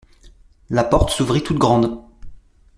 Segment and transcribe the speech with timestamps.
[0.71, 2.01] La porte s'ouvrit toute grande.